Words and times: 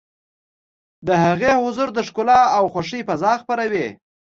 د 1.07 1.09
هغې 1.23 1.51
حضور 1.61 1.89
د 1.93 1.99
ښکلا 2.07 2.41
او 2.57 2.63
خوښۍ 2.73 3.01
فضا 3.09 3.31
خپروي. 3.41 3.87